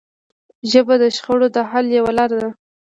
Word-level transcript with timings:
ژبه 0.71 0.95
د 1.01 1.03
شخړو 1.15 1.47
د 1.55 1.57
حل 1.69 1.85
یوه 1.97 2.11
لاره 2.17 2.37
ده 2.41 2.49